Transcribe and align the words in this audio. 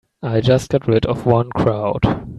I 0.23 0.41
just 0.41 0.71
got 0.71 0.87
rid 0.87 1.05
of 1.05 1.27
one 1.27 1.51
crowd. 1.51 2.25